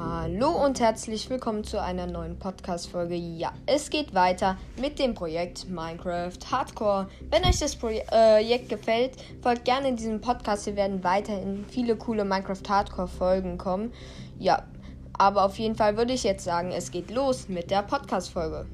Hallo 0.00 0.50
und 0.64 0.78
herzlich 0.78 1.28
willkommen 1.28 1.64
zu 1.64 1.82
einer 1.82 2.06
neuen 2.06 2.38
Podcast-Folge. 2.38 3.16
Ja, 3.16 3.52
es 3.66 3.90
geht 3.90 4.14
weiter 4.14 4.56
mit 4.80 5.00
dem 5.00 5.12
Projekt 5.12 5.68
Minecraft 5.68 6.38
Hardcore. 6.52 7.08
Wenn 7.30 7.44
euch 7.44 7.58
das 7.58 7.74
Projekt 7.74 8.68
gefällt, 8.68 9.16
folgt 9.42 9.64
gerne 9.64 9.92
diesem 9.94 10.20
Podcast. 10.20 10.66
Hier 10.66 10.76
werden 10.76 11.02
weiterhin 11.02 11.64
viele 11.68 11.96
coole 11.96 12.24
Minecraft 12.24 12.62
Hardcore-Folgen 12.68 13.58
kommen. 13.58 13.92
Ja, 14.38 14.62
aber 15.14 15.44
auf 15.44 15.58
jeden 15.58 15.74
Fall 15.74 15.96
würde 15.96 16.12
ich 16.12 16.22
jetzt 16.22 16.44
sagen, 16.44 16.70
es 16.70 16.92
geht 16.92 17.10
los 17.10 17.48
mit 17.48 17.72
der 17.72 17.82
Podcast-Folge. 17.82 18.66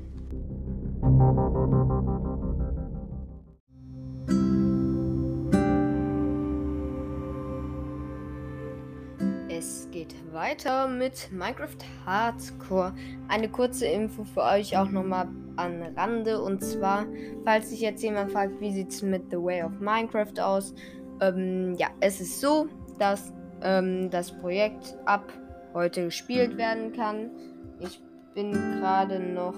Geht 9.94 10.16
weiter 10.32 10.88
mit 10.88 11.30
Minecraft 11.30 11.78
Hardcore. 12.04 12.92
Eine 13.28 13.48
kurze 13.48 13.86
Info 13.86 14.24
für 14.24 14.42
euch 14.42 14.76
auch 14.76 14.90
nochmal 14.90 15.28
an 15.54 15.80
Rande. 15.96 16.42
Und 16.42 16.64
zwar, 16.64 17.06
falls 17.44 17.70
sich 17.70 17.80
jetzt 17.80 18.02
jemand 18.02 18.32
fragt, 18.32 18.60
wie 18.60 18.72
sieht 18.72 18.88
es 18.88 19.02
mit 19.02 19.30
The 19.30 19.36
Way 19.36 19.62
of 19.62 19.78
Minecraft 19.78 20.40
aus? 20.40 20.74
Ähm, 21.20 21.76
ja, 21.78 21.86
es 22.00 22.20
ist 22.20 22.40
so, 22.40 22.66
dass 22.98 23.32
ähm, 23.62 24.10
das 24.10 24.32
Projekt 24.32 24.96
ab 25.04 25.32
heute 25.74 26.06
gespielt 26.06 26.58
werden 26.58 26.92
kann. 26.92 27.30
Ich 27.78 28.00
bin 28.34 28.50
gerade 28.50 29.20
noch 29.20 29.54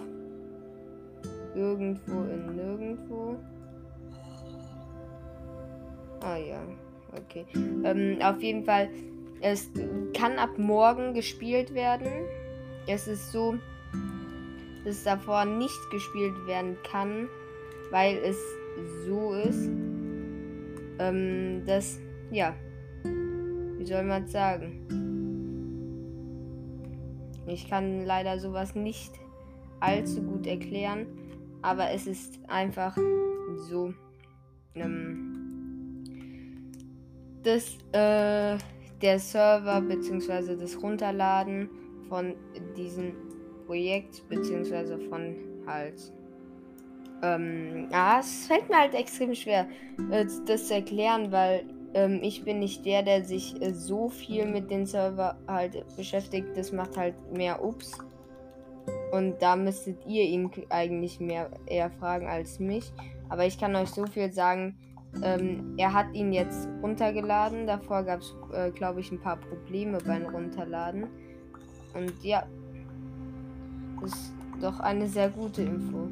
irgendwo 1.54 2.24
in 2.24 2.56
nirgendwo. 2.56 3.36
Ah 6.20 6.36
ja, 6.36 6.60
okay. 7.16 7.46
Ähm, 7.54 8.18
auf 8.20 8.42
jeden 8.42 8.64
Fall 8.64 8.90
es 9.40 9.70
kann 10.14 10.38
ab 10.38 10.58
morgen 10.58 11.14
gespielt 11.14 11.74
werden. 11.74 12.08
Es 12.86 13.06
ist 13.06 13.32
so, 13.32 13.58
dass 14.84 15.02
davor 15.02 15.44
nicht 15.44 15.78
gespielt 15.90 16.46
werden 16.46 16.76
kann, 16.90 17.28
weil 17.90 18.16
es 18.18 18.38
so 19.06 19.34
ist, 19.34 19.68
ähm, 20.98 21.62
dass, 21.66 21.98
ja, 22.30 22.54
wie 23.02 23.84
soll 23.84 24.04
man 24.04 24.26
sagen? 24.26 24.86
Ich 27.46 27.68
kann 27.68 28.04
leider 28.04 28.38
sowas 28.38 28.74
nicht 28.74 29.12
allzu 29.80 30.22
gut 30.22 30.46
erklären, 30.46 31.06
aber 31.62 31.90
es 31.90 32.06
ist 32.06 32.38
einfach 32.48 32.96
so, 33.68 33.92
ähm, 34.74 36.02
dass, 37.42 37.78
äh, 37.92 38.58
der 39.02 39.18
Server 39.18 39.80
bzw. 39.80 40.56
das 40.56 40.80
Runterladen 40.82 41.68
von 42.08 42.34
diesem 42.76 43.12
Projekt 43.66 44.28
bzw. 44.28 44.98
von 45.08 45.36
halt. 45.66 46.12
Ähm, 47.22 47.88
ja, 47.90 48.20
es 48.20 48.46
fällt 48.46 48.68
mir 48.68 48.78
halt 48.78 48.94
extrem 48.94 49.34
schwer, 49.34 49.66
äh, 50.10 50.26
das 50.46 50.68
zu 50.68 50.74
erklären, 50.74 51.32
weil 51.32 51.64
ähm, 51.94 52.20
ich 52.22 52.44
bin 52.44 52.58
nicht 52.58 52.84
der, 52.84 53.02
der 53.02 53.24
sich 53.24 53.60
äh, 53.62 53.72
so 53.72 54.08
viel 54.08 54.46
mit 54.46 54.70
dem 54.70 54.84
Server 54.84 55.38
halt 55.48 55.84
beschäftigt. 55.96 56.48
Das 56.54 56.72
macht 56.72 56.96
halt 56.96 57.14
mehr 57.32 57.64
Ups. 57.64 57.92
Und 59.12 59.40
da 59.40 59.56
müsstet 59.56 60.04
ihr 60.06 60.24
ihn 60.24 60.50
eigentlich 60.68 61.20
mehr 61.20 61.50
eher 61.66 61.90
fragen 61.90 62.26
als 62.26 62.60
mich. 62.60 62.92
Aber 63.28 63.46
ich 63.46 63.58
kann 63.58 63.74
euch 63.74 63.88
so 63.88 64.06
viel 64.06 64.30
sagen, 64.30 64.76
ähm, 65.22 65.74
er 65.76 65.92
hat 65.92 66.12
ihn 66.14 66.32
jetzt 66.32 66.68
runtergeladen. 66.82 67.66
Davor 67.66 68.02
gab 68.02 68.20
es, 68.20 68.34
äh, 68.52 68.70
glaube 68.70 69.00
ich, 69.00 69.10
ein 69.10 69.20
paar 69.20 69.36
Probleme 69.36 69.98
beim 70.06 70.26
Runterladen. 70.26 71.06
Und 71.94 72.12
ja, 72.22 72.44
ist 74.04 74.32
doch 74.60 74.80
eine 74.80 75.08
sehr 75.08 75.30
gute 75.30 75.62
Info. 75.62 76.08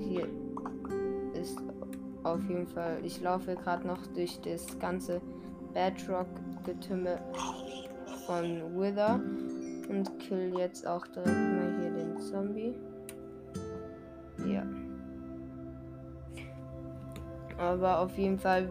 Hier 0.00 0.26
ist 1.40 1.58
auf 2.22 2.42
jeden 2.48 2.66
Fall. 2.66 2.98
Ich 3.04 3.20
laufe 3.20 3.54
gerade 3.54 3.86
noch 3.86 4.06
durch 4.14 4.40
das 4.40 4.78
ganze 4.78 5.20
Bedrock-Getümmel 5.74 7.18
von 8.26 8.44
Wither 8.76 9.20
und 9.88 10.18
kill 10.18 10.54
jetzt 10.56 10.86
auch 10.86 11.06
direkt 11.08 11.28
mal 11.28 11.74
hier 11.80 11.90
den 11.90 12.20
Zombie. 12.20 12.74
Ja. 14.46 14.64
Aber 17.58 18.00
auf 18.00 18.16
jeden 18.18 18.38
Fall 18.38 18.70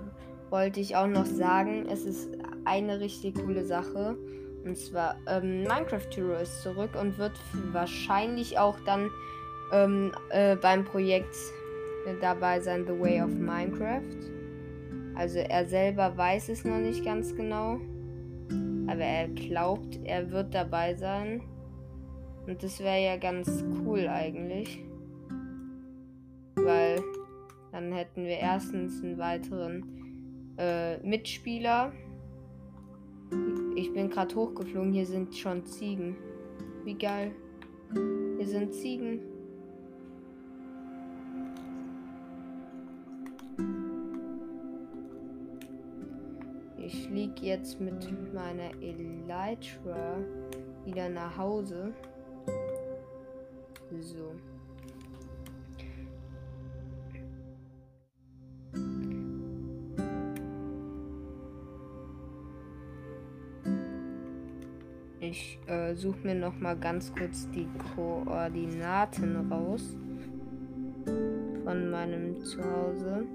wollte 0.50 0.80
ich 0.80 0.96
auch 0.96 1.08
noch 1.08 1.26
sagen, 1.26 1.86
es 1.90 2.06
ist 2.06 2.30
eine 2.66 3.00
richtig 3.00 3.36
coole 3.36 3.64
Sache. 3.64 4.18
Und 4.64 4.78
zwar 4.78 5.18
ähm, 5.28 5.64
Minecraft 5.64 6.08
Hero 6.16 6.34
ist 6.34 6.62
zurück 6.62 6.92
und 7.00 7.18
wird 7.18 7.34
wahrscheinlich 7.72 8.58
auch 8.58 8.78
dann 8.86 9.10
ähm, 9.72 10.12
äh, 10.30 10.56
beim 10.56 10.86
Projekt 10.86 11.36
dabei 12.22 12.60
sein, 12.60 12.86
The 12.86 13.00
Way 13.00 13.22
of 13.22 13.32
Minecraft. 13.32 14.02
Also 15.16 15.40
er 15.40 15.66
selber 15.66 16.16
weiß 16.18 16.50
es 16.50 16.66
noch 16.66 16.80
nicht 16.80 17.06
ganz 17.06 17.36
genau. 17.36 17.80
Aber 18.88 19.02
er 19.02 19.28
glaubt, 19.30 20.00
er 20.04 20.32
wird 20.32 20.54
dabei 20.54 20.96
sein. 20.96 21.42
Und 22.46 22.62
das 22.62 22.80
wäre 22.80 23.02
ja 23.02 23.18
ganz 23.18 23.64
cool 23.86 24.08
eigentlich. 24.08 24.84
Weil 26.56 27.02
dann 27.74 27.92
hätten 27.92 28.24
wir 28.24 28.38
erstens 28.38 29.04
einen 29.04 29.18
weiteren 29.18 30.54
äh, 30.58 30.98
Mitspieler. 31.00 31.92
Ich 33.76 33.92
bin 33.92 34.12
gerade 34.12 34.36
hochgeflogen. 34.36 34.94
Hier 34.94 35.08
sind 35.08 35.36
schon 35.36 35.66
Ziegen. 35.66 36.16
Wie 36.86 36.94
geil. 36.94 37.32
Hier 38.38 38.48
sind 38.48 38.76
Ziegen. 38.76 39.22
Ich 46.78 47.08
fliege 47.08 47.42
jetzt 47.42 47.82
mit 47.82 48.34
meiner 48.34 48.70
Elytra 48.84 50.20
wieder 50.86 51.10
nach 51.10 51.36
Hause. 51.36 51.92
So. 54.00 54.53
Ich 65.34 65.58
äh, 65.66 65.96
suche 65.96 66.20
mir 66.28 66.36
noch 66.36 66.60
mal 66.60 66.76
ganz 66.76 67.12
kurz 67.12 67.50
die 67.50 67.68
Koordinaten 67.96 69.52
raus 69.52 69.98
von 71.64 71.90
meinem 71.90 72.40
Zuhause. 72.40 73.26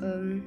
Ähm, 0.00 0.44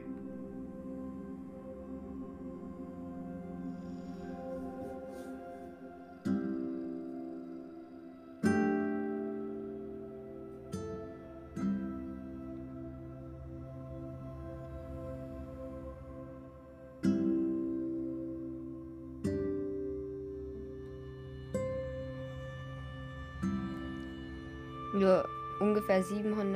nur 25.00 25.28
ungefähr 25.60 26.04
785 26.04 26.54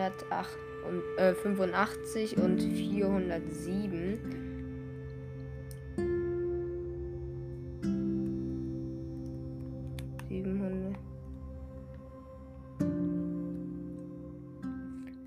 und, 0.87 1.01
äh, 1.17 1.33
und 2.41 2.61
407. 2.61 4.43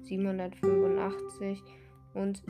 Siebenhundertfünfundachtzig 0.06 1.62
und 2.14 2.42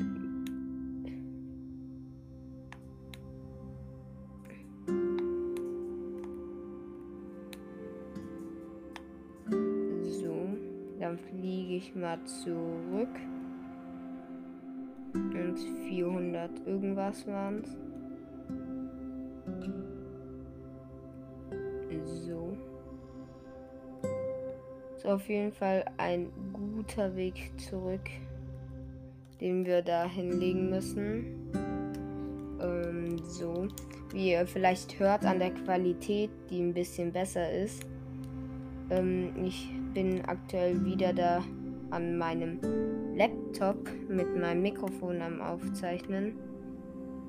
Fliege 11.17 11.77
ich 11.77 11.95
mal 11.95 12.19
zurück. 12.25 13.09
Und 15.15 15.59
400 15.89 16.51
irgendwas 16.67 17.27
waren 17.27 17.63
es. 17.63 17.77
So. 22.05 22.57
Ist 24.97 25.07
auf 25.07 25.29
jeden 25.29 25.53
Fall 25.53 25.85
ein 25.97 26.31
guter 26.53 27.15
Weg 27.17 27.53
zurück, 27.57 28.11
den 29.41 29.65
wir 29.65 29.83
da 29.83 30.05
hinlegen 30.05 30.71
müssen. 30.71 31.51
ähm, 32.61 33.19
so. 33.25 33.69
Wie 34.13 34.31
ihr 34.31 34.47
vielleicht 34.47 34.99
hört 34.99 35.25
an 35.25 35.39
der 35.39 35.51
Qualität, 35.51 36.31
die 36.51 36.61
ein 36.61 36.73
bisschen 36.73 37.13
besser 37.13 37.51
ist. 37.51 37.85
Ähm, 38.91 39.33
ich 39.44 39.71
bin 39.94 40.25
aktuell 40.27 40.85
wieder 40.85 41.12
da 41.12 41.43
an 41.91 42.19
meinem 42.19 42.61
Laptop 43.17 43.88
mit 44.09 44.37
meinem 44.37 44.62
Mikrofon 44.62 45.23
am 45.23 45.41
Aufzeichnen. 45.41 46.37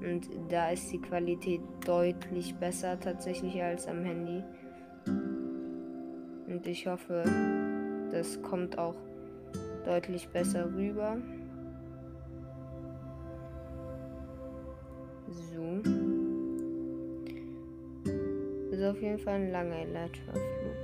Und 0.01 0.29
da 0.49 0.69
ist 0.69 0.91
die 0.91 1.01
Qualität 1.01 1.61
deutlich 1.85 2.55
besser 2.55 2.99
tatsächlich 2.99 3.61
als 3.61 3.87
am 3.87 4.03
Handy. 4.03 4.43
Und 6.47 6.67
ich 6.67 6.85
hoffe, 6.87 7.23
das 8.11 8.41
kommt 8.41 8.77
auch 8.77 8.95
deutlich 9.85 10.27
besser 10.29 10.71
rüber. 10.73 11.17
So. 15.27 15.81
Ist 18.71 18.83
auf 18.83 19.01
jeden 19.01 19.17
Fall 19.17 19.35
ein 19.35 19.51
langer 19.51 19.77
Elytra-Flug. 19.77 20.76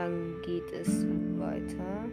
Dann 0.00 0.40
geht 0.40 0.72
es 0.72 1.04
weiter. 1.36 2.08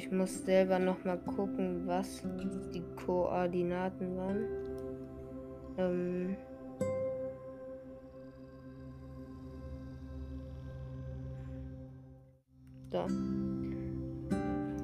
Ich 0.00 0.10
muss 0.10 0.46
selber 0.46 0.78
noch 0.78 1.04
mal 1.04 1.18
gucken, 1.18 1.82
was 1.84 2.22
die 2.72 2.82
Koordinaten 3.04 4.16
waren. 4.16 4.46
Ähm 5.76 6.36
so. 12.90 13.06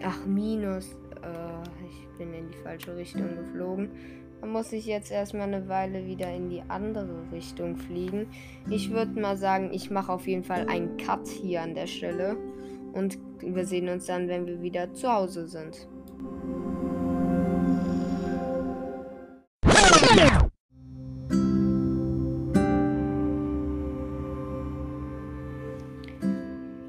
Ach, 0.04 0.26
minus. 0.26 0.92
Äh, 1.22 1.86
ich 1.88 2.18
bin 2.18 2.34
in 2.34 2.50
die 2.50 2.58
falsche 2.58 2.94
Richtung 2.94 3.36
geflogen. 3.36 3.88
Da 4.42 4.46
muss 4.46 4.70
ich 4.74 4.84
jetzt 4.84 5.10
erstmal 5.10 5.48
eine 5.48 5.66
Weile 5.66 6.04
wieder 6.06 6.30
in 6.30 6.50
die 6.50 6.60
andere 6.68 7.32
Richtung 7.32 7.78
fliegen. 7.78 8.26
Ich 8.68 8.90
würde 8.90 9.18
mal 9.18 9.38
sagen, 9.38 9.70
ich 9.72 9.90
mache 9.90 10.12
auf 10.12 10.26
jeden 10.26 10.44
Fall 10.44 10.68
einen 10.68 10.98
Cut 10.98 11.26
hier 11.26 11.62
an 11.62 11.74
der 11.74 11.86
Stelle. 11.86 12.36
Und 12.96 13.18
wir 13.40 13.66
sehen 13.66 13.90
uns 13.90 14.06
dann, 14.06 14.26
wenn 14.26 14.46
wir 14.46 14.62
wieder 14.62 14.92
zu 14.94 15.12
Hause 15.12 15.46
sind. 15.46 15.86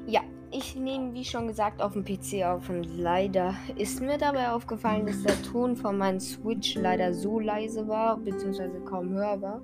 Ja, 0.06 0.22
ich 0.50 0.76
nehme 0.76 1.12
wie 1.12 1.24
schon 1.24 1.46
gesagt 1.46 1.82
auf 1.82 1.92
dem 1.92 2.06
PC 2.06 2.42
auf 2.46 2.70
und 2.70 2.84
leider 2.96 3.54
ist 3.76 4.00
mir 4.00 4.16
dabei 4.16 4.50
aufgefallen, 4.50 5.04
dass 5.04 5.22
der 5.22 5.42
Ton 5.42 5.76
von 5.76 5.98
meinem 5.98 6.20
Switch 6.20 6.74
leider 6.76 7.12
so 7.12 7.38
leise 7.38 7.86
war, 7.86 8.16
beziehungsweise 8.16 8.80
kaum 8.80 9.10
hörbar. 9.10 9.60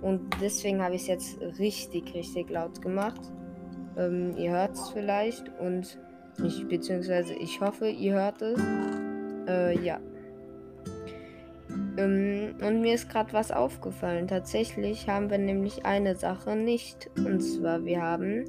Und 0.00 0.20
deswegen 0.40 0.80
habe 0.80 0.94
ich 0.94 1.02
es 1.02 1.08
jetzt 1.08 1.40
richtig, 1.58 2.14
richtig 2.14 2.50
laut 2.50 2.80
gemacht. 2.80 3.32
Ähm, 3.98 4.36
ihr 4.36 4.52
hört 4.52 4.74
es 4.74 4.90
vielleicht 4.90 5.50
und 5.58 5.98
ich, 6.44 6.66
beziehungsweise 6.68 7.34
ich 7.34 7.60
hoffe, 7.60 7.88
ihr 7.88 8.14
hört 8.14 8.40
es. 8.42 8.60
Äh, 9.48 9.78
ja. 9.80 9.98
Ähm, 11.96 12.54
und 12.62 12.80
mir 12.80 12.94
ist 12.94 13.10
gerade 13.10 13.32
was 13.32 13.50
aufgefallen. 13.50 14.28
Tatsächlich 14.28 15.08
haben 15.08 15.30
wir 15.30 15.38
nämlich 15.38 15.84
eine 15.84 16.14
Sache 16.14 16.54
nicht. 16.54 17.10
Und 17.16 17.40
zwar, 17.40 17.84
wir 17.84 18.00
haben 18.00 18.44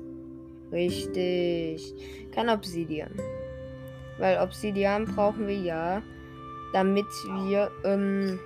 richtig 0.71 1.93
kein 2.31 2.49
Obsidian. 2.49 3.11
Weil 4.19 4.39
Obsidian 4.39 5.05
brauchen 5.05 5.47
wir 5.47 5.57
ja, 5.57 6.03
damit 6.73 7.07
wir 7.43 7.71
ähm, 7.85 8.37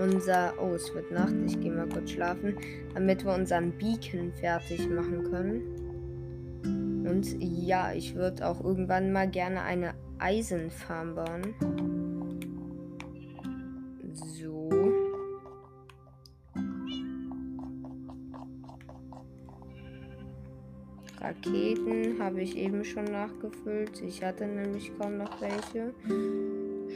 unser. 0.00 0.54
Oh, 0.60 0.74
es 0.74 0.92
wird 0.92 1.10
Nacht. 1.12 1.34
Ich 1.46 1.60
gehe 1.60 1.70
mal 1.70 1.88
kurz 1.88 2.10
schlafen. 2.10 2.56
Damit 2.94 3.24
wir 3.24 3.34
unseren 3.34 3.70
Beacon 3.72 4.32
fertig 4.40 4.88
machen 4.88 5.30
können. 5.30 5.79
Und 7.10 7.36
ja, 7.40 7.92
ich 7.92 8.14
würde 8.14 8.46
auch 8.46 8.62
irgendwann 8.62 9.10
mal 9.10 9.28
gerne 9.28 9.62
eine 9.62 9.94
Eisenfarm 10.20 11.16
bauen. 11.16 11.54
So. 14.12 14.70
Raketen 21.20 22.22
habe 22.22 22.42
ich 22.42 22.56
eben 22.56 22.84
schon 22.84 23.06
nachgefüllt. 23.06 24.00
Ich 24.02 24.22
hatte 24.22 24.46
nämlich 24.46 24.96
kaum 24.96 25.18
noch 25.18 25.40
welche. 25.40 25.92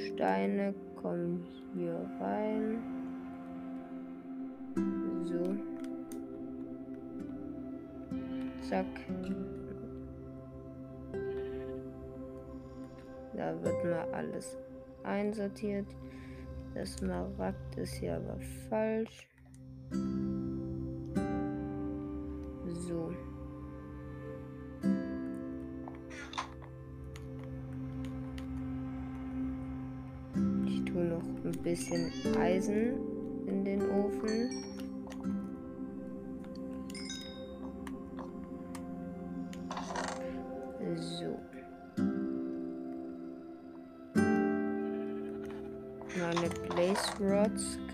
Steine 0.06 0.74
kommen 0.94 1.44
hier 1.74 2.08
rein. 2.20 2.78
So. 5.24 5.56
Zack. 8.68 8.86
Da 13.36 13.52
wird 13.62 13.84
mal 13.84 14.06
alles 14.12 14.56
einsortiert. 15.02 15.86
Das 16.74 16.94
Smaragd 16.94 17.76
ist 17.76 17.94
hier 17.94 18.16
aber 18.16 18.38
falsch. 18.68 19.28
So. 22.72 23.12
Ich 30.66 30.84
tue 30.84 31.04
noch 31.04 31.22
ein 31.22 31.58
bisschen 31.62 32.12
Eisen 32.38 32.94
in 33.46 33.64
den 33.64 33.82
Ofen. 33.90 34.50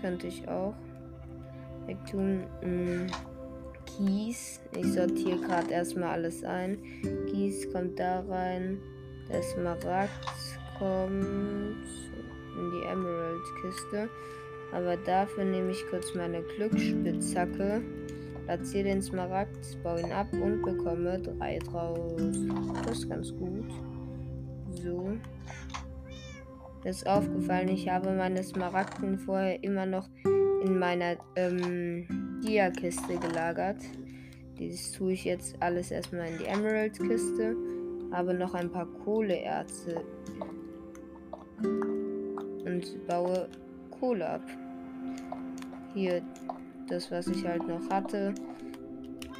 Könnte 0.01 0.27
ich 0.27 0.47
auch 0.47 0.73
wegtun. 1.85 2.43
Hm, 2.61 3.07
Kies. 3.85 4.61
Ich 4.77 4.93
sortiere 4.93 5.39
gerade 5.39 5.71
erstmal 5.71 6.09
alles 6.09 6.43
ein. 6.43 6.77
Kies 7.27 7.71
kommt 7.71 7.99
da 7.99 8.21
rein. 8.21 8.79
Der 9.29 9.41
Smaragd 9.43 10.11
kommt 10.77 11.85
in 12.57 12.71
die 12.71 12.87
Emerald-Kiste. 12.87 14.09
Aber 14.73 14.95
dafür 14.97 15.43
nehme 15.43 15.71
ich 15.71 15.85
kurz 15.89 16.15
meine 16.15 16.41
Glücksspitzhacke, 16.41 17.81
platziere 18.45 18.85
den 18.85 19.01
Smaragd, 19.01 19.83
baue 19.83 19.99
ihn 19.99 20.11
ab 20.13 20.27
und 20.31 20.61
bekomme 20.61 21.19
drei 21.19 21.59
draus. 21.59 22.21
Das 22.85 22.99
ist 22.99 23.09
ganz 23.09 23.33
gut. 23.35 23.65
So. 24.81 25.17
Mir 26.83 26.89
ist 26.89 27.07
aufgefallen, 27.07 27.69
ich 27.69 27.87
habe 27.89 28.11
meine 28.11 28.43
Smaragden 28.43 29.19
vorher 29.19 29.63
immer 29.63 29.85
noch 29.85 30.09
in 30.63 30.79
meiner 30.79 31.15
ähm, 31.35 32.41
Dia-Kiste 32.43 33.19
gelagert. 33.19 33.77
Dieses 34.57 34.91
tue 34.91 35.13
ich 35.13 35.25
jetzt 35.25 35.55
alles 35.59 35.91
erstmal 35.91 36.27
in 36.27 36.39
die 36.39 36.45
Emerald-Kiste. 36.45 37.55
Habe 38.11 38.33
noch 38.33 38.55
ein 38.55 38.71
paar 38.71 38.87
Kohleerze 39.03 40.01
und 41.63 43.07
baue 43.07 43.47
Kohle 43.99 44.27
ab. 44.27 44.41
Hier 45.93 46.23
das, 46.87 47.11
was 47.11 47.27
ich 47.27 47.45
halt 47.45 47.67
noch 47.67 47.89
hatte. 47.91 48.33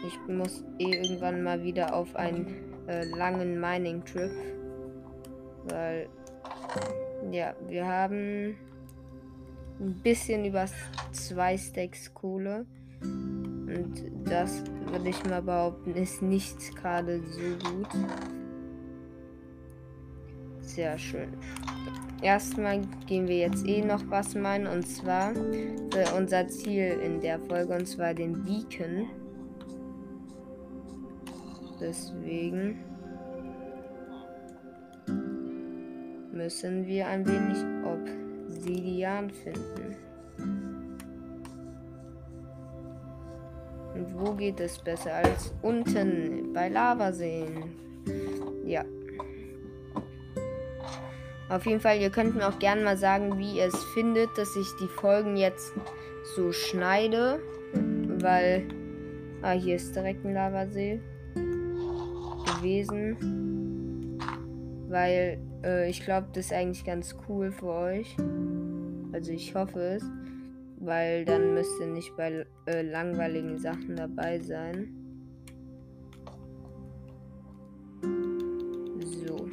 Ich 0.05 0.17
muss 0.27 0.63
eh 0.77 0.91
irgendwann 0.91 1.41
mal 1.41 1.63
wieder 1.63 1.95
auf 1.95 2.15
einen 2.15 2.47
äh, 2.87 3.03
langen 3.05 3.59
Mining-Trip. 3.59 4.31
Weil 5.65 6.07
ja, 7.31 7.55
wir 7.67 7.87
haben 7.87 8.57
ein 9.79 9.93
bisschen 10.03 10.45
über 10.45 10.65
zwei 11.11 11.57
Stacks 11.57 12.13
Kohle. 12.13 12.65
Und 13.01 14.11
das 14.25 14.63
würde 14.85 15.09
ich 15.09 15.23
mal 15.25 15.41
behaupten, 15.41 15.95
ist 15.95 16.21
nicht 16.21 16.75
gerade 16.75 17.19
so 17.19 17.69
gut. 17.69 17.87
Sehr 20.61 20.97
schön. 20.97 21.29
Erstmal 22.21 22.81
gehen 23.07 23.27
wir 23.27 23.37
jetzt 23.37 23.65
eh 23.65 23.81
noch 23.81 24.01
was 24.09 24.35
meinen 24.35 24.67
und 24.67 24.87
zwar 24.87 25.33
unser 26.15 26.47
Ziel 26.47 26.99
in 27.03 27.19
der 27.19 27.39
Folge 27.39 27.73
und 27.73 27.87
zwar 27.87 28.13
den 28.13 28.43
Beacon. 28.43 29.07
Deswegen 31.79 32.83
müssen 36.33 36.85
wir 36.87 37.07
ein 37.07 37.25
wenig 37.25 37.57
Obsidian 37.85 39.29
finden. 39.29 39.95
Und 43.93 44.19
wo 44.19 44.33
geht 44.33 44.59
es 44.59 44.79
besser 44.79 45.13
als 45.15 45.53
unten 45.61 46.53
bei 46.53 46.69
Lavaseen? 46.69 47.75
Ja. 48.65 48.85
Auf 51.49 51.65
jeden 51.65 51.81
Fall, 51.81 51.99
ihr 51.99 52.09
könnt 52.09 52.35
mir 52.35 52.47
auch 52.47 52.59
gerne 52.59 52.81
mal 52.81 52.95
sagen, 52.95 53.37
wie 53.37 53.57
ihr 53.57 53.65
es 53.65 53.83
findet, 53.93 54.29
dass 54.37 54.55
ich 54.55 54.67
die 54.79 54.87
Folgen 54.87 55.35
jetzt 55.35 55.73
so 56.35 56.53
schneide. 56.53 57.41
Weil. 58.21 58.67
Ah, 59.41 59.51
hier 59.51 59.75
ist 59.75 59.95
direkt 59.95 60.23
ein 60.23 60.33
Lavasee 60.33 61.01
gewesen. 62.45 63.17
Weil 64.87 65.39
äh, 65.63 65.89
ich 65.89 66.03
glaube, 66.03 66.27
das 66.33 66.47
ist 66.47 66.53
eigentlich 66.53 66.85
ganz 66.85 67.15
cool 67.27 67.51
für 67.51 67.73
euch. 67.73 68.15
Also 69.13 69.31
ich 69.31 69.53
hoffe 69.55 69.79
es 69.79 70.03
weil 70.81 71.25
dann 71.25 71.53
müsst 71.53 71.79
ihr 71.79 71.87
nicht 71.87 72.15
bei 72.17 72.45
äh, 72.65 72.81
langweiligen 72.81 73.59
Sachen 73.59 73.95
dabei 73.95 74.39
sein. 74.39 74.93
So. 79.03 79.47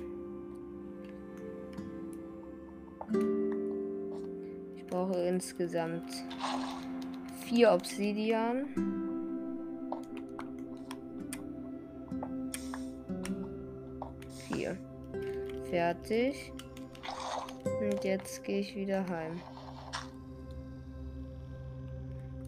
Ich 4.76 4.86
brauche 4.86 5.18
insgesamt 5.18 6.10
vier 7.44 7.72
Obsidian. 7.72 8.97
Fertig. 15.78 16.52
Und 17.80 18.02
jetzt 18.02 18.42
gehe 18.42 18.58
ich 18.58 18.74
wieder 18.74 19.08
heim. 19.08 19.40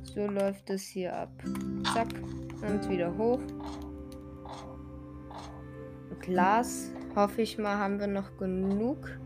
So 0.02 0.26
läuft 0.26 0.68
es 0.68 0.82
hier 0.82 1.16
ab. 1.16 1.30
Zack. 1.94 2.08
Und 2.60 2.88
wieder 2.88 3.16
hoch. 3.16 3.38
Glas. 6.18 6.90
Hoffe 7.14 7.42
ich 7.42 7.56
mal, 7.56 7.78
haben 7.78 8.00
wir 8.00 8.08
noch 8.08 8.36
genug. 8.36 9.20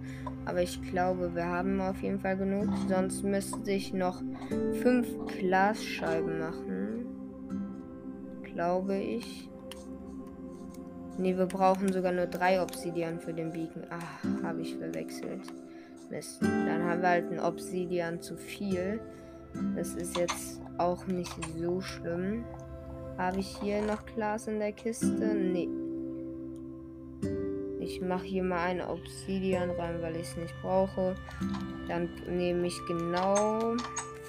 Aber 0.44 0.60
ich 0.60 0.82
glaube, 0.82 1.34
wir 1.34 1.46
haben 1.46 1.80
auf 1.80 2.02
jeden 2.02 2.20
Fall 2.20 2.36
genug. 2.36 2.68
Sonst 2.86 3.22
müsste 3.22 3.72
ich 3.72 3.94
noch 3.94 4.20
fünf 4.82 5.08
Glasscheiben 5.28 6.40
machen. 6.40 7.06
Glaube 8.42 8.98
ich. 8.98 9.48
Ne, 11.16 11.36
wir 11.36 11.46
brauchen 11.46 11.92
sogar 11.92 12.12
nur 12.12 12.26
drei 12.26 12.60
Obsidian 12.60 13.20
für 13.20 13.32
den 13.32 13.52
Beacon. 13.52 13.84
Ach, 13.90 14.42
habe 14.42 14.62
ich 14.62 14.76
verwechselt. 14.76 15.42
Mist. 16.10 16.42
Dann 16.42 16.82
haben 16.82 17.02
wir 17.02 17.08
halt 17.08 17.32
ein 17.32 17.40
Obsidian 17.40 18.20
zu 18.20 18.36
viel. 18.36 19.00
Das 19.76 19.94
ist 19.94 20.16
jetzt 20.16 20.60
auch 20.78 21.06
nicht 21.06 21.32
so 21.56 21.80
schlimm. 21.80 22.44
Habe 23.16 23.38
ich 23.40 23.56
hier 23.58 23.82
noch 23.82 24.04
Glas 24.06 24.48
in 24.48 24.58
der 24.58 24.72
Kiste? 24.72 25.34
Nee. 25.34 25.68
Ich 27.80 28.00
mache 28.00 28.24
hier 28.24 28.42
mal 28.42 28.64
eine 28.64 28.88
Obsidian 28.88 29.70
rein, 29.70 30.00
weil 30.00 30.16
ich 30.16 30.28
es 30.28 30.36
nicht 30.36 30.54
brauche. 30.62 31.14
Dann 31.86 32.08
nehme 32.28 32.66
ich 32.66 32.80
genau 32.88 33.76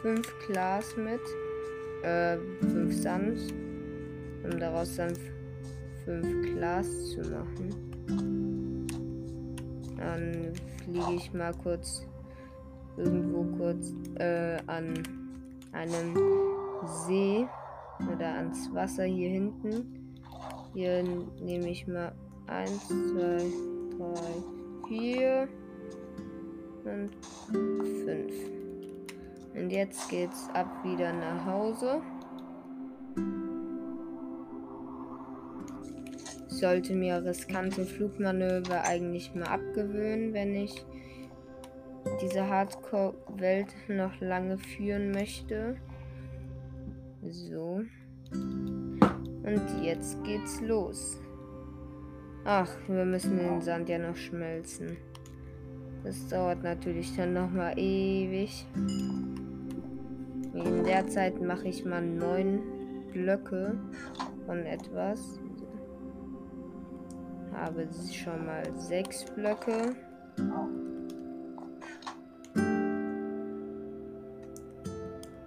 5 0.01 0.33
Glas 0.47 0.95
mit. 0.97 1.21
Äh, 2.03 2.37
5 2.59 2.95
Sand. 2.95 3.39
Um 4.43 4.59
daraus 4.59 4.95
dann 4.95 5.13
5 6.05 6.53
Glas 6.53 6.87
zu 7.09 7.21
machen. 7.21 8.85
Dann 9.97 10.53
fliege 10.83 11.15
ich 11.15 11.33
mal 11.33 11.53
kurz 11.63 12.05
irgendwo 12.97 13.43
kurz 13.57 13.93
äh, 14.19 14.57
an 14.67 14.93
einem 15.71 16.15
See 17.05 17.47
oder 18.13 18.35
ans 18.35 18.73
Wasser 18.73 19.03
hier 19.03 19.29
hinten. 19.29 20.13
Hier 20.73 21.03
nehme 21.41 21.69
ich 21.69 21.87
mal 21.87 22.13
1, 22.47 22.87
2, 22.87 22.93
3, 23.97 24.87
4 24.87 25.47
und 26.83 27.09
5. 28.05 28.33
Und 29.55 29.69
jetzt 29.69 30.09
geht's 30.09 30.49
ab 30.53 30.67
wieder 30.83 31.13
nach 31.13 31.45
Hause. 31.45 32.01
Sollte 36.59 36.93
mir 36.93 37.23
riskante 37.23 37.85
Flugmanöver 37.85 38.83
eigentlich 38.83 39.33
mal 39.35 39.47
abgewöhnen, 39.47 40.33
wenn 40.33 40.55
ich 40.55 40.85
diese 42.21 42.47
Hardcore-Welt 42.47 43.73
noch 43.87 44.19
lange 44.21 44.57
führen 44.57 45.11
möchte. 45.11 45.77
So. 47.27 47.81
Und 48.31 49.83
jetzt 49.83 50.23
geht's 50.23 50.61
los. 50.61 51.19
Ach, 52.45 52.69
wir 52.87 53.05
müssen 53.05 53.37
den 53.37 53.61
Sand 53.61 53.89
ja 53.89 53.97
noch 53.97 54.15
schmelzen. 54.15 54.97
Das 56.03 56.27
dauert 56.27 56.61
natürlich 56.61 57.15
dann 57.15 57.33
noch 57.33 57.49
mal 57.49 57.73
ewig. 57.77 58.67
In 60.53 60.83
der 60.83 61.07
Zeit 61.07 61.41
mache 61.41 61.67
ich 61.67 61.83
mal 61.83 62.05
neun 62.05 62.61
Blöcke 63.11 63.75
von 64.45 64.59
etwas. 64.59 65.39
Habe 67.55 67.87
schon 68.11 68.45
mal 68.45 68.63
sechs 68.77 69.25
Blöcke. 69.25 69.95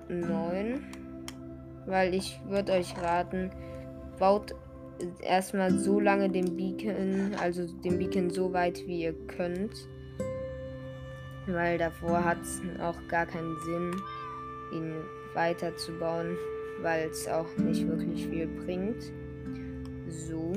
9. 0.09 0.85
Weil 1.87 2.15
ich 2.15 2.41
würde 2.49 2.73
euch 2.73 2.97
raten, 3.01 3.51
baut 4.19 4.55
erstmal 5.23 5.71
so 5.79 6.01
lange 6.01 6.29
den 6.29 6.57
Beacon, 6.57 7.35
also 7.41 7.67
den 7.67 7.99
Beacon 7.99 8.31
so 8.31 8.53
weit 8.53 8.87
wie 8.87 9.03
ihr 9.03 9.15
könnt. 9.27 9.75
Weil 11.47 11.79
davor 11.79 12.25
hat 12.25 12.41
es 12.43 12.61
auch 12.81 12.97
gar 13.09 13.27
keinen 13.27 13.57
Sinn, 13.65 13.97
ihn 14.73 14.95
weiterzubauen, 15.35 16.37
weil 16.83 17.09
es 17.09 17.27
auch 17.29 17.47
nicht 17.57 17.87
wirklich 17.87 18.27
viel 18.27 18.47
bringt. 18.47 19.13
So. 20.09 20.53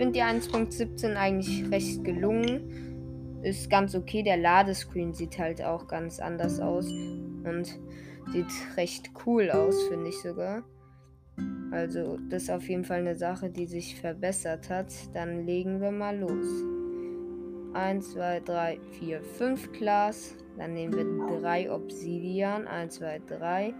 Finde 0.00 0.12
die 0.12 0.22
1.17 0.22 1.14
eigentlich 1.14 1.70
recht 1.70 2.04
gelungen. 2.04 3.40
Ist 3.42 3.68
ganz 3.68 3.94
okay. 3.94 4.22
Der 4.22 4.38
Ladescreen 4.38 5.12
sieht 5.12 5.38
halt 5.38 5.62
auch 5.62 5.86
ganz 5.88 6.20
anders 6.20 6.58
aus. 6.58 6.90
Und 6.90 7.78
Sieht 8.32 8.76
recht 8.76 9.10
cool 9.26 9.50
aus, 9.50 9.88
finde 9.88 10.10
ich 10.10 10.18
sogar. 10.20 10.62
Also, 11.72 12.16
das 12.28 12.44
ist 12.44 12.50
auf 12.50 12.68
jeden 12.68 12.84
Fall 12.84 13.00
eine 13.00 13.16
Sache, 13.16 13.50
die 13.50 13.66
sich 13.66 14.00
verbessert 14.00 14.70
hat. 14.70 14.92
Dann 15.14 15.46
legen 15.46 15.80
wir 15.80 15.90
mal 15.90 16.16
los. 16.16 16.46
1, 17.74 18.12
2, 18.12 18.40
3, 18.40 18.80
4, 19.00 19.22
5 19.22 19.72
Glas. 19.72 20.36
Dann 20.56 20.74
nehmen 20.74 20.94
wir 20.94 21.40
3 21.40 21.72
Obsidian. 21.72 22.68
1, 22.68 22.94
2, 22.94 23.20
3. 23.26 23.74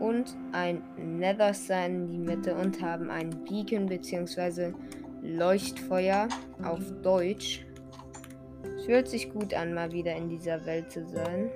Und 0.00 0.36
ein 0.50 0.82
Nether 0.96 1.54
Sign 1.54 1.94
in 1.94 2.08
die 2.08 2.18
Mitte 2.18 2.56
und 2.56 2.82
haben 2.82 3.08
ein 3.08 3.30
Beacon 3.44 3.86
bzw. 3.86 4.72
Leuchtfeuer 5.22 6.28
auf 6.64 6.80
Deutsch. 7.02 7.64
Es 8.76 8.84
fühlt 8.86 9.08
sich 9.08 9.32
gut 9.32 9.54
an, 9.54 9.72
mal 9.72 9.92
wieder 9.92 10.16
in 10.16 10.28
dieser 10.28 10.64
Welt 10.66 10.90
zu 10.90 11.06
sein. 11.06 11.50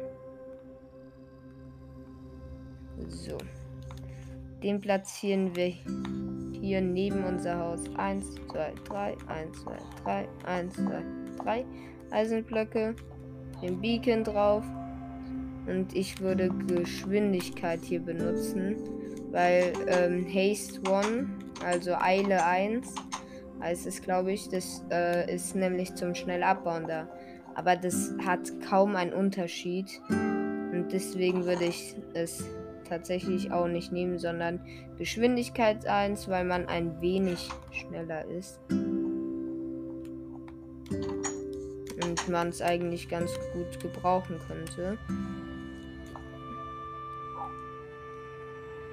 So. 3.09 3.37
Den 4.63 4.81
platzieren 4.81 5.55
wir 5.55 5.75
hier 6.61 6.81
neben 6.81 7.25
unser 7.25 7.59
Haus. 7.59 7.81
1, 7.97 8.37
2, 8.51 8.73
3, 8.85 9.17
1, 9.27 9.63
2, 9.63 9.77
3, 10.05 10.29
1, 10.45 10.75
2, 10.75 11.03
3 11.43 11.65
Eisenblöcke. 12.11 12.95
Den 13.63 13.81
Beacon 13.81 14.25
drauf. 14.25 14.65
Und 15.67 15.95
ich 15.95 16.21
würde 16.21 16.49
Geschwindigkeit 16.69 17.81
hier 17.83 18.01
benutzen. 18.01 18.77
Weil 19.33 19.73
ähm, 19.89 20.27
Haste 20.27 20.81
1, 20.89 21.27
also 21.65 21.95
Eile 21.95 22.45
1, 22.45 22.95
heißt 23.61 23.87
es, 23.87 24.03
glaube 24.03 24.33
ich, 24.33 24.49
das 24.49 24.85
äh, 24.91 25.35
ist 25.35 25.55
nämlich 25.55 25.95
zum 25.95 26.15
schnell 26.15 26.43
abbauen 26.43 26.87
da. 26.87 27.09
Aber 27.55 27.77
das 27.77 28.15
hat 28.25 28.53
kaum 28.69 28.97
einen 28.97 29.13
Unterschied. 29.13 30.01
Und 30.09 30.89
deswegen 30.93 31.47
würde 31.47 31.65
ich 31.65 31.97
es 32.15 32.45
tatsächlich 32.89 33.51
auch 33.51 33.67
nicht 33.67 33.93
nehmen, 33.93 34.19
sondern 34.19 34.61
Geschwindigkeit 34.99 35.87
1, 35.87 36.29
weil 36.29 36.45
man 36.45 36.69
ein 36.69 37.01
wenig 37.01 37.49
schneller 37.73 38.25
ist. 38.27 38.61
Und 38.71 38.97
und 42.07 42.29
man 42.29 42.49
es 42.49 42.63
eigentlich 42.63 43.09
ganz 43.09 43.33
gut 43.53 43.81
gebrauchen 43.81 44.39
könnte. 44.47 44.99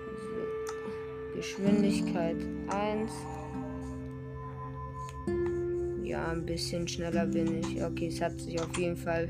So. 0.05 1.35
Geschwindigkeit 1.35 2.37
1. 2.69 3.11
Ein 6.29 6.45
bisschen 6.45 6.87
schneller 6.87 7.25
bin 7.25 7.59
ich. 7.59 7.83
Okay, 7.83 8.07
es 8.07 8.21
hat 8.21 8.39
sich 8.39 8.59
auf 8.59 8.77
jeden 8.77 8.95
Fall 8.95 9.29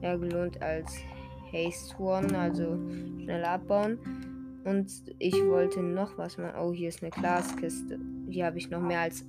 mehr 0.00 0.18
gelohnt 0.18 0.60
als 0.62 0.92
Haste 1.52 2.00
One, 2.00 2.38
also 2.38 2.78
schneller 3.22 3.50
abbauen. 3.50 3.98
Und 4.64 4.90
ich 5.18 5.34
wollte 5.44 5.80
noch 5.80 6.18
was 6.18 6.38
machen. 6.38 6.54
Oh, 6.60 6.72
hier 6.72 6.88
ist 6.88 7.02
eine 7.02 7.10
Glaskiste. 7.10 7.98
Hier 8.28 8.46
habe 8.46 8.58
ich 8.58 8.68
noch 8.70 8.80
mehr 8.80 9.00
als 9.00 9.24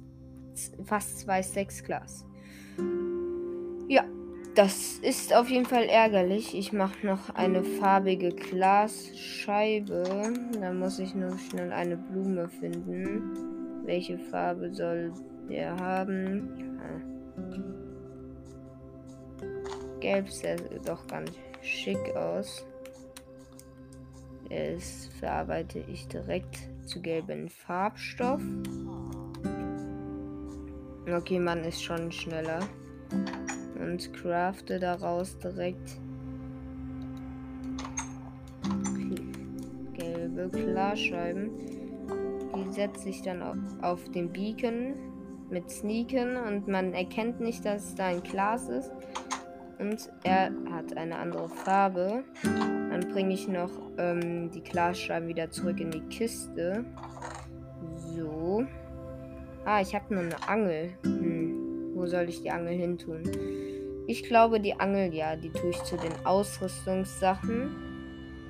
fast 0.84 1.20
zwei 1.20 1.44
Stacks 1.44 1.84
Glas. 1.84 2.26
Ja, 3.88 4.04
das 4.56 4.98
ist 5.04 5.36
auf 5.36 5.50
jeden 5.50 5.66
Fall 5.66 5.84
ärgerlich. 5.84 6.58
Ich 6.58 6.74
mache 6.74 7.06
noch 7.06 7.30
eine 7.36 7.64
farbige 7.64 8.30
Glasscheibe. 8.30 10.04
Da 10.60 10.74
muss 10.74 11.00
ich 11.00 11.14
nur 11.14 11.38
schnell 11.38 11.72
eine 11.72 11.98
Blume 11.98 12.50
finden. 12.50 13.34
Welche 13.86 14.18
Farbe 14.18 14.74
soll 14.74 15.14
der 15.48 15.76
haben? 15.78 16.76
Ja. 16.88 17.17
Gelb 20.00 20.29
sieht 20.29 20.88
doch 20.88 21.06
ganz 21.08 21.32
schick 21.62 22.15
aus. 22.15 22.65
Das 24.50 25.10
verarbeite 25.20 25.79
ich 25.79 26.08
direkt 26.08 26.70
zu 26.86 27.01
gelben 27.01 27.50
Farbstoff. 27.50 28.41
Okay, 31.13 31.39
man 31.39 31.63
ist 31.63 31.84
schon 31.84 32.12
schneller. 32.12 32.60
Und 33.79 34.13
crafte 34.13 34.79
daraus 34.79 35.38
direkt 35.39 36.00
gelbe 39.94 40.50
Klarscheiben. 40.50 41.51
Die 42.56 42.72
setze 42.72 43.10
ich 43.10 43.22
dann 43.22 43.41
auf 43.82 44.10
den 44.12 44.32
Beacon 44.32 44.94
mit 45.50 45.70
Sneaken 45.70 46.38
und 46.38 46.68
man 46.68 46.94
erkennt 46.94 47.39
nicht, 47.39 47.66
dass 47.66 47.86
es 47.86 47.96
da 47.96 48.08
ein 48.08 48.24
Glas 48.24 48.70
ist. 48.70 48.92
Und 49.80 50.10
er 50.24 50.51
hat 50.72 50.98
eine 50.98 51.18
andere 51.18 51.50
Farbe. 51.50 52.24
Dann 52.44 53.10
bringe 53.12 53.34
ich 53.34 53.48
noch 53.48 53.72
ähm, 53.98 54.50
die 54.50 54.63
Glasscheiben 54.63 55.27
wieder 55.27 55.51
zurück 55.51 55.80
in 55.80 55.92
die 55.92 56.01
Kiste. 56.01 56.84
So. 57.96 58.66
Ah, 59.66 59.82
ich 59.82 59.94
habe 59.94 60.13
nur 60.13 60.24
eine 60.24 60.48
Angel. 60.48 60.89
Hm. 61.04 61.92
Wo 61.94 62.06
soll 62.08 62.30
ich 62.30 62.42
die 62.42 62.50
Angel 62.50 62.74
hin 62.74 62.98
tun? 62.98 63.24
Ich 64.08 64.24
glaube, 64.24 64.60
die 64.60 64.80
Angel, 64.80 65.13
ja, 65.13 65.36
die 65.36 65.51
tue 65.51 65.72
ich 65.72 65.84
zu 65.84 65.98
den 65.98 66.13
Ausrüstungssachen. 66.25 67.75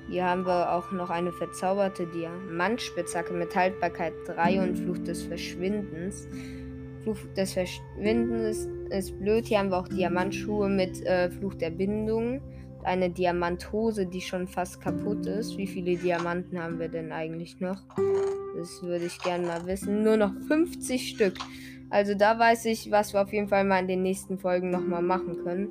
Hier 0.08 0.24
haben 0.24 0.46
wir 0.46 0.72
auch 0.72 0.92
noch 0.92 1.10
eine 1.10 1.32
verzauberte 1.32 2.06
Diamantspitzhacke 2.06 3.34
mit 3.34 3.54
Haltbarkeit 3.54 4.14
3 4.26 4.62
und 4.62 4.76
Fluch 4.76 4.98
des 4.98 5.24
Verschwindens. 5.24 6.28
Fluch 7.02 7.18
des 7.36 7.52
Verschwindens 7.52 8.68
ist 8.90 9.18
blöd. 9.18 9.46
Hier 9.46 9.58
haben 9.58 9.70
wir 9.70 9.78
auch 9.78 9.88
Diamantschuhe 9.88 10.68
mit 10.68 11.04
äh, 11.04 11.30
Fluch 11.30 11.54
der 11.54 11.70
Bindung. 11.70 12.40
Eine 12.84 13.10
Diamanthose, 13.10 14.06
die 14.06 14.20
schon 14.20 14.46
fast 14.46 14.80
kaputt 14.80 15.26
ist. 15.26 15.56
Wie 15.58 15.66
viele 15.66 15.96
Diamanten 15.96 16.62
haben 16.62 16.78
wir 16.78 16.88
denn 16.88 17.12
eigentlich 17.12 17.60
noch? 17.60 17.82
Das 18.56 18.82
würde 18.82 19.06
ich 19.06 19.18
gerne 19.20 19.46
mal 19.46 19.66
wissen. 19.66 20.02
Nur 20.02 20.16
noch 20.16 20.32
50 20.46 21.08
Stück. 21.08 21.34
Also 21.90 22.14
da 22.14 22.38
weiß 22.38 22.66
ich, 22.66 22.90
was 22.90 23.14
wir 23.14 23.22
auf 23.22 23.32
jeden 23.32 23.48
Fall 23.48 23.64
mal 23.64 23.80
in 23.80 23.88
den 23.88 24.02
nächsten 24.02 24.38
Folgen 24.38 24.70
nochmal 24.70 25.02
machen 25.02 25.42
können. 25.42 25.68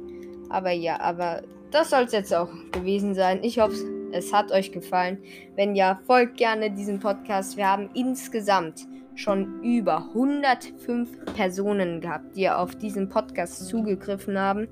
Aber 0.50 0.72
ja, 0.72 1.00
aber 1.00 1.43
das 1.72 1.89
soll 1.89 2.03
es 2.03 2.12
jetzt 2.12 2.34
auch 2.34 2.49
gewesen 2.71 3.13
sein. 3.13 3.39
Ich 3.43 3.60
hoffe, 3.60 3.75
es 4.12 4.34
hat 4.34 4.51
euch 4.51 4.71
gefallen. 4.71 5.17
Wenn 5.56 5.75
ja, 5.75 5.99
folgt 6.06 6.38
gerne 6.38 6.71
diesem 6.71 6.99
Podcast. 6.99 7.58
Wir 7.58 7.67
haben 7.67 7.89
insgesamt 7.93 8.88
schon 9.17 9.62
über 9.63 10.08
105 10.13 11.25
Personen 11.36 11.99
gehabt, 11.99 12.36
die 12.36 12.49
auf 12.49 12.75
diesen 12.75 13.10
Podcast 13.10 13.67
zugegriffen 13.67 14.38
haben. 14.38 14.67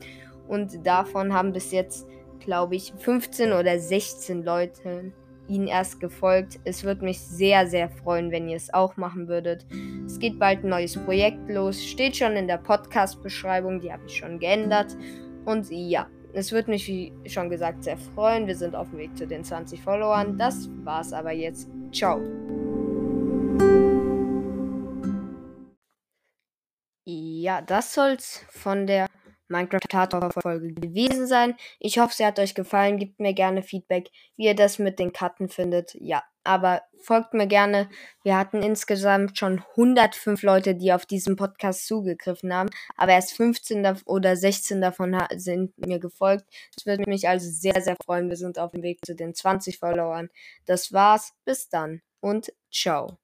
Und 0.47 0.85
davon 0.85 1.33
haben 1.33 1.51
bis 1.51 1.71
jetzt, 1.71 2.07
glaube 2.39 2.75
ich, 2.75 2.93
15 2.99 3.51
oder 3.51 3.79
16 3.79 4.43
Leute 4.43 5.11
ihnen 5.47 5.67
erst 5.67 5.99
gefolgt. 5.99 6.59
Es 6.63 6.83
würde 6.83 7.03
mich 7.03 7.19
sehr, 7.19 7.67
sehr 7.67 7.89
freuen, 7.89 8.31
wenn 8.31 8.47
ihr 8.47 8.57
es 8.57 8.73
auch 8.73 8.97
machen 8.97 9.27
würdet. 9.27 9.65
Es 10.05 10.19
geht 10.19 10.39
bald 10.39 10.63
ein 10.63 10.69
neues 10.69 10.97
Projekt 10.97 11.49
los. 11.49 11.83
Steht 11.83 12.15
schon 12.15 12.35
in 12.35 12.47
der 12.47 12.57
Podcast-Beschreibung. 12.57 13.79
Die 13.79 13.91
habe 13.91 14.03
ich 14.07 14.17
schon 14.17 14.39
geändert. 14.39 14.95
Und 15.45 15.69
ja, 15.69 16.07
es 16.33 16.51
würde 16.51 16.71
mich, 16.71 16.87
wie 16.87 17.13
schon 17.27 17.49
gesagt, 17.49 17.83
sehr 17.83 17.97
freuen. 17.97 18.47
Wir 18.47 18.55
sind 18.55 18.75
auf 18.75 18.89
dem 18.89 18.99
Weg 18.99 19.17
zu 19.17 19.27
den 19.27 19.43
20 19.43 19.81
Followern. 19.81 20.37
Das 20.37 20.69
war's 20.83 21.13
aber 21.13 21.31
jetzt. 21.31 21.69
Ciao. 21.91 22.21
Ja, 27.45 27.61
das 27.61 27.93
soll's 27.93 28.43
von 28.49 28.87
der 28.87 29.05
Minecraft-Folge 29.49 30.73
gewesen 30.73 31.27
sein. 31.27 31.53
Ich 31.79 31.99
hoffe, 31.99 32.15
sie 32.15 32.25
hat 32.25 32.39
euch 32.39 32.55
gefallen. 32.55 32.97
Gebt 32.97 33.19
mir 33.19 33.35
gerne 33.35 33.61
Feedback, 33.61 34.09
wie 34.35 34.45
ihr 34.45 34.55
das 34.55 34.79
mit 34.79 34.97
den 34.97 35.13
Karten 35.13 35.47
findet. 35.47 35.93
Ja, 35.93 36.23
aber 36.43 36.81
folgt 36.97 37.35
mir 37.35 37.45
gerne. 37.45 37.87
Wir 38.23 38.35
hatten 38.35 38.63
insgesamt 38.63 39.37
schon 39.37 39.63
105 39.77 40.41
Leute, 40.41 40.73
die 40.73 40.91
auf 40.91 41.05
diesen 41.05 41.35
Podcast 41.35 41.85
zugegriffen 41.85 42.51
haben. 42.51 42.71
Aber 42.97 43.11
erst 43.11 43.33
15 43.33 44.01
oder 44.05 44.35
16 44.35 44.81
davon 44.81 45.15
sind 45.35 45.77
mir 45.77 45.99
gefolgt. 45.99 46.45
Das 46.75 46.87
würde 46.87 47.03
mich 47.07 47.29
also 47.29 47.47
sehr, 47.47 47.79
sehr 47.79 47.95
freuen. 48.03 48.27
Wir 48.27 48.37
sind 48.37 48.57
auf 48.57 48.71
dem 48.71 48.81
Weg 48.81 49.05
zu 49.05 49.13
den 49.13 49.35
20 49.35 49.77
Followern. 49.77 50.29
Das 50.65 50.93
war's. 50.93 51.33
Bis 51.45 51.69
dann 51.69 52.01
und 52.21 52.51
ciao. 52.71 53.19